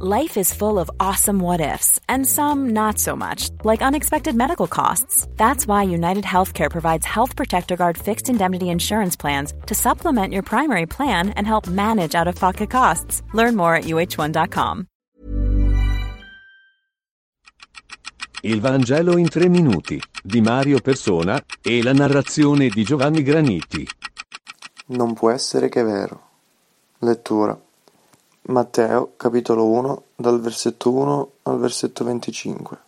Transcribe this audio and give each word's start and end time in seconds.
Life 0.00 0.36
is 0.36 0.52
full 0.52 0.80
of 0.80 0.90
awesome 0.98 1.38
what 1.38 1.60
ifs, 1.60 2.00
and 2.08 2.26
some 2.26 2.70
not 2.70 2.98
so 2.98 3.14
much, 3.14 3.50
like 3.62 3.80
unexpected 3.80 4.34
medical 4.34 4.66
costs. 4.66 5.28
That's 5.36 5.68
why 5.68 5.84
United 5.84 6.24
Healthcare 6.24 6.68
provides 6.68 7.06
Health 7.06 7.36
Protector 7.36 7.76
Guard 7.76 7.96
fixed 7.96 8.28
indemnity 8.28 8.70
insurance 8.70 9.14
plans 9.14 9.52
to 9.66 9.74
supplement 9.76 10.32
your 10.32 10.42
primary 10.42 10.86
plan 10.86 11.28
and 11.36 11.46
help 11.46 11.68
manage 11.68 12.16
out 12.16 12.26
of 12.26 12.34
pocket 12.34 12.70
costs. 12.70 13.22
Learn 13.34 13.54
more 13.54 13.76
at 13.76 13.84
uh1.com. 13.84 14.86
Il 18.42 18.60
Vangelo 18.60 19.16
in 19.16 19.28
tre 19.28 19.48
minuti 19.48 20.02
di 20.20 20.40
Mario 20.40 20.80
Persona 20.80 21.40
e 21.62 21.84
la 21.84 21.92
narrazione 21.92 22.66
di 22.66 22.82
Giovanni 22.82 23.22
Graniti. 23.22 23.86
Non 24.86 25.14
può 25.14 25.30
essere 25.30 25.68
che 25.68 25.84
vero. 25.84 26.20
Lettura. 26.98 27.56
Matteo, 28.46 29.14
capitolo 29.16 29.66
1, 29.70 30.02
dal 30.16 30.38
versetto 30.38 30.92
1 30.92 31.32
al 31.44 31.58
versetto 31.58 32.04
25. 32.04 32.78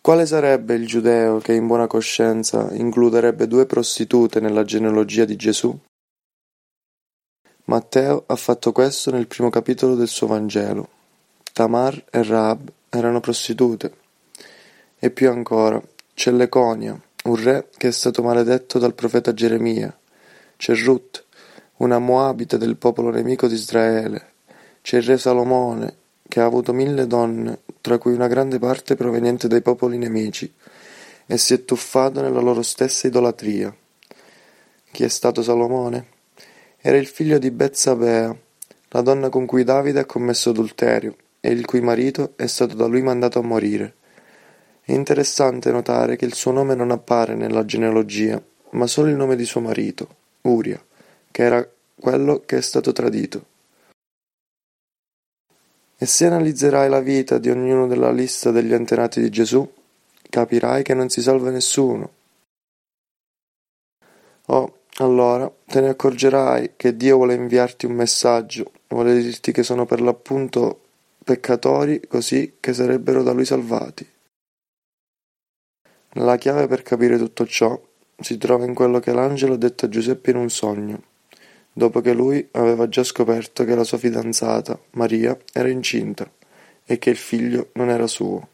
Quale 0.00 0.26
sarebbe 0.26 0.74
il 0.74 0.84
giudeo 0.84 1.38
che 1.38 1.52
in 1.52 1.68
buona 1.68 1.86
coscienza 1.86 2.72
includerebbe 2.72 3.46
due 3.46 3.66
prostitute 3.66 4.40
nella 4.40 4.64
genealogia 4.64 5.24
di 5.24 5.36
Gesù? 5.36 5.78
Matteo 7.66 8.24
ha 8.26 8.34
fatto 8.34 8.72
questo 8.72 9.12
nel 9.12 9.28
primo 9.28 9.48
capitolo 9.48 9.94
del 9.94 10.08
suo 10.08 10.26
Vangelo. 10.26 10.88
Tamar 11.52 12.04
e 12.10 12.24
Raab 12.24 12.68
erano 12.88 13.20
prostitute. 13.20 13.96
E 14.98 15.10
più 15.10 15.30
ancora, 15.30 15.80
c'è 16.14 16.32
Leconia, 16.32 17.00
un 17.26 17.36
re 17.36 17.68
che 17.76 17.88
è 17.88 17.92
stato 17.92 18.24
maledetto 18.24 18.80
dal 18.80 18.94
profeta 18.94 19.32
Geremia. 19.32 19.96
C'è 20.56 20.74
Ruth, 20.74 21.26
una 21.78 21.98
moabita 21.98 22.56
del 22.56 22.76
popolo 22.76 23.10
nemico 23.10 23.46
di 23.46 23.54
Israele. 23.54 24.32
C'è 24.82 24.96
il 24.96 25.04
re 25.04 25.18
Salomone, 25.18 25.94
che 26.26 26.40
ha 26.40 26.44
avuto 26.44 26.72
mille 26.72 27.06
donne, 27.06 27.60
tra 27.80 27.98
cui 27.98 28.12
una 28.12 28.26
grande 28.26 28.58
parte 28.58 28.96
proveniente 28.96 29.46
dai 29.46 29.62
popoli 29.62 29.96
nemici, 29.96 30.52
e 31.26 31.38
si 31.38 31.54
è 31.54 31.64
tuffato 31.64 32.20
nella 32.20 32.40
loro 32.40 32.62
stessa 32.62 33.06
idolatria. 33.06 33.74
Chi 34.90 35.04
è 35.04 35.08
stato 35.08 35.42
Salomone? 35.42 36.06
Era 36.80 36.96
il 36.96 37.06
figlio 37.06 37.38
di 37.38 37.50
Bezzabea, 37.50 38.36
la 38.88 39.00
donna 39.00 39.28
con 39.28 39.46
cui 39.46 39.62
Davide 39.62 40.00
ha 40.00 40.04
commesso 40.04 40.50
adulterio 40.50 41.14
e 41.40 41.50
il 41.50 41.64
cui 41.64 41.80
marito 41.80 42.32
è 42.36 42.46
stato 42.46 42.74
da 42.74 42.86
lui 42.86 43.02
mandato 43.02 43.38
a 43.38 43.42
morire. 43.42 43.94
È 44.82 44.92
interessante 44.92 45.70
notare 45.70 46.16
che 46.16 46.24
il 46.24 46.34
suo 46.34 46.50
nome 46.50 46.74
non 46.74 46.90
appare 46.90 47.34
nella 47.34 47.64
genealogia, 47.64 48.42
ma 48.70 48.86
solo 48.86 49.08
il 49.08 49.16
nome 49.16 49.36
di 49.36 49.44
suo 49.44 49.60
marito, 49.60 50.08
Uria 50.42 50.82
che 51.38 51.44
era 51.44 51.70
quello 51.94 52.40
che 52.44 52.56
è 52.56 52.60
stato 52.60 52.90
tradito. 52.90 53.46
E 55.96 56.04
se 56.04 56.26
analizzerai 56.26 56.88
la 56.88 56.98
vita 56.98 57.38
di 57.38 57.48
ognuno 57.48 57.86
della 57.86 58.10
lista 58.10 58.50
degli 58.50 58.72
antenati 58.72 59.20
di 59.20 59.30
Gesù, 59.30 59.64
capirai 60.28 60.82
che 60.82 60.94
non 60.94 61.08
si 61.08 61.22
salva 61.22 61.50
nessuno. 61.50 62.10
Oh, 64.46 64.78
allora 64.96 65.48
te 65.64 65.80
ne 65.80 65.90
accorgerai 65.90 66.72
che 66.74 66.96
Dio 66.96 67.18
vuole 67.18 67.34
inviarti 67.34 67.86
un 67.86 67.92
messaggio, 67.92 68.72
vuole 68.88 69.14
dirti 69.22 69.52
che 69.52 69.62
sono 69.62 69.86
per 69.86 70.00
l'appunto 70.00 70.80
peccatori 71.22 72.00
così 72.08 72.56
che 72.58 72.72
sarebbero 72.72 73.22
da 73.22 73.30
lui 73.30 73.44
salvati. 73.44 74.04
La 76.14 76.34
chiave 76.34 76.66
per 76.66 76.82
capire 76.82 77.16
tutto 77.16 77.46
ciò 77.46 77.80
si 78.18 78.36
trova 78.38 78.64
in 78.64 78.74
quello 78.74 78.98
che 78.98 79.12
l'angelo 79.12 79.54
ha 79.54 79.56
detto 79.56 79.84
a 79.84 79.88
Giuseppe 79.88 80.32
in 80.32 80.38
un 80.38 80.50
sogno 80.50 81.07
dopo 81.78 82.00
che 82.00 82.12
lui 82.12 82.46
aveva 82.52 82.88
già 82.88 83.04
scoperto 83.04 83.64
che 83.64 83.74
la 83.76 83.84
sua 83.84 83.98
fidanzata, 83.98 84.78
Maria, 84.90 85.38
era 85.52 85.68
incinta 85.68 86.30
e 86.84 86.98
che 86.98 87.10
il 87.10 87.16
figlio 87.16 87.70
non 87.74 87.88
era 87.88 88.08
suo. 88.08 88.48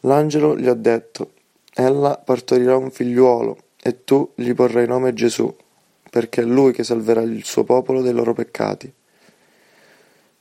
L'angelo 0.00 0.56
gli 0.56 0.68
ha 0.68 0.74
detto, 0.74 1.32
ella 1.72 2.18
partorirà 2.18 2.76
un 2.76 2.90
figliuolo 2.90 3.56
e 3.82 4.04
tu 4.04 4.32
gli 4.34 4.52
porrai 4.52 4.86
nome 4.86 5.14
Gesù, 5.14 5.52
perché 6.10 6.42
è 6.42 6.44
lui 6.44 6.72
che 6.72 6.84
salverà 6.84 7.22
il 7.22 7.42
suo 7.44 7.64
popolo 7.64 8.02
dai 8.02 8.12
loro 8.12 8.34
peccati. 8.34 8.92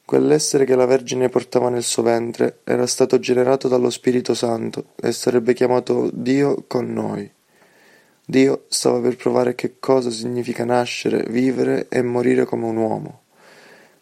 Quell'essere 0.03 0.65
che 0.65 0.75
la 0.75 0.85
Vergine 0.85 1.29
portava 1.29 1.69
nel 1.69 1.83
suo 1.83 2.03
ventre 2.03 2.59
era 2.65 2.85
stato 2.87 3.19
generato 3.19 3.67
dallo 3.67 3.89
Spirito 3.89 4.33
Santo 4.33 4.87
e 4.95 5.11
sarebbe 5.13 5.53
chiamato 5.53 6.09
Dio 6.11 6.65
con 6.67 6.91
noi. 6.91 7.35
Dio 8.29 8.65
stava 8.67 8.99
per 8.99 9.15
provare 9.15 9.55
che 9.55 9.75
cosa 9.79 10.09
significa 10.09 10.65
nascere, 10.65 11.23
vivere 11.29 11.87
e 11.87 12.01
morire 12.01 12.43
come 12.43 12.65
un 12.65 12.75
uomo. 12.75 13.21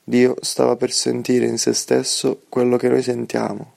Dio 0.04 0.34
stava 0.42 0.76
per 0.76 0.92
sentire 0.92 1.46
in 1.46 1.60
se 1.60 1.76
stesso 1.76 2.42
quello 2.50 2.76
che 2.76 2.90
noi 2.90 3.04
sentiamo. 3.04 3.74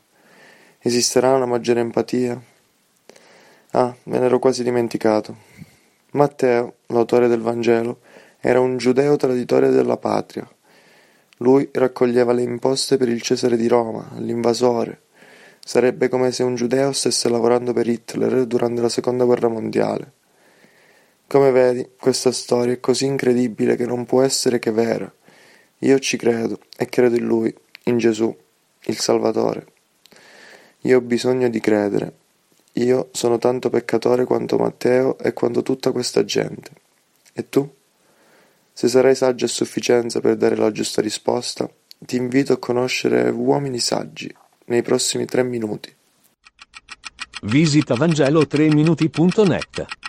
Esisterà 0.78 1.34
una 1.34 1.44
maggiore 1.44 1.80
empatia? 1.80 2.40
Ah, 3.72 3.94
me 4.04 4.18
l'ero 4.18 4.38
quasi 4.38 4.62
dimenticato. 4.62 5.36
Matteo, 6.12 6.76
l'autore 6.86 7.28
del 7.28 7.42
Vangelo, 7.42 7.98
era 8.40 8.58
un 8.58 8.78
giudeo 8.78 9.16
traditore 9.16 9.68
della 9.68 9.98
patria. 9.98 10.48
Lui 11.40 11.68
raccoglieva 11.70 12.32
le 12.32 12.40
imposte 12.40 12.96
per 12.96 13.10
il 13.10 13.20
Cesare 13.20 13.58
di 13.58 13.68
Roma, 13.68 14.12
l'invasore. 14.16 15.02
Sarebbe 15.62 16.08
come 16.08 16.32
se 16.32 16.42
un 16.42 16.54
giudeo 16.54 16.92
stesse 16.92 17.28
lavorando 17.28 17.74
per 17.74 17.86
Hitler 17.86 18.46
durante 18.46 18.80
la 18.80 18.88
seconda 18.88 19.26
guerra 19.26 19.48
mondiale. 19.48 20.16
Come 21.28 21.50
vedi, 21.50 21.86
questa 22.00 22.32
storia 22.32 22.72
è 22.72 22.80
così 22.80 23.04
incredibile 23.04 23.76
che 23.76 23.84
non 23.84 24.06
può 24.06 24.22
essere 24.22 24.58
che 24.58 24.70
vera. 24.70 25.12
Io 25.80 25.98
ci 25.98 26.16
credo 26.16 26.58
e 26.74 26.86
credo 26.86 27.16
in 27.16 27.26
Lui, 27.26 27.54
in 27.84 27.98
Gesù, 27.98 28.34
il 28.84 28.98
Salvatore. 28.98 29.66
Io 30.82 30.96
ho 30.96 31.00
bisogno 31.02 31.50
di 31.50 31.60
credere. 31.60 32.12
Io 32.72 33.10
sono 33.12 33.36
tanto 33.36 33.68
peccatore 33.68 34.24
quanto 34.24 34.56
Matteo 34.56 35.18
e 35.18 35.34
quanto 35.34 35.62
tutta 35.62 35.92
questa 35.92 36.24
gente. 36.24 36.70
E 37.34 37.46
tu? 37.50 37.74
Se 38.72 38.88
sarai 38.88 39.14
saggio 39.14 39.44
a 39.44 39.48
sufficienza 39.48 40.20
per 40.20 40.36
dare 40.36 40.56
la 40.56 40.72
giusta 40.72 41.02
risposta, 41.02 41.68
ti 41.98 42.16
invito 42.16 42.54
a 42.54 42.58
conoscere 42.58 43.28
uomini 43.28 43.80
saggi 43.80 44.34
nei 44.64 44.80
prossimi 44.80 45.26
tre 45.26 45.42
minuti. 45.42 45.94
Visita 47.42 47.96
Vangelo3minuti.net 47.96 50.07